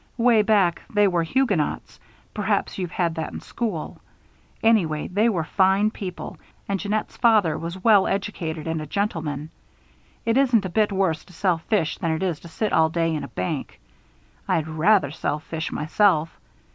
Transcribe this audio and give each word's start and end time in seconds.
'Way 0.17 0.41
back, 0.41 0.81
they 0.91 1.07
were 1.07 1.21
Huguenots 1.21 1.99
perhaps 2.33 2.79
you've 2.79 2.89
had 2.89 3.13
those 3.13 3.27
in 3.33 3.39
school. 3.41 4.01
Anyway, 4.63 5.07
they 5.07 5.29
were 5.29 5.43
fine 5.43 5.91
people. 5.91 6.39
And 6.67 6.79
Jeannette's 6.79 7.17
father 7.17 7.55
was 7.55 7.83
well 7.83 8.07
educated 8.07 8.65
and 8.65 8.81
a 8.81 8.87
gentleman. 8.87 9.51
It 10.25 10.37
isn't 10.37 10.65
a 10.65 10.69
bit 10.69 10.91
worse 10.91 11.23
to 11.25 11.33
sell 11.33 11.59
fish 11.59 11.99
than 11.99 12.09
it 12.13 12.23
is 12.23 12.39
to 12.39 12.47
sit 12.47 12.73
all 12.73 12.89
day 12.89 13.13
in 13.13 13.23
a 13.23 13.27
bank. 13.27 13.79
I'd 14.47 14.67
rather 14.67 15.11
sell 15.11 15.37
fish, 15.37 15.71
myself.... 15.71 16.35